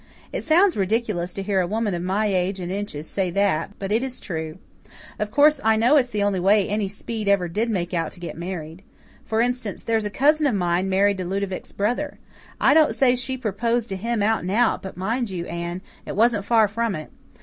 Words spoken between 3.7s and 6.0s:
but it is true. Of course, I know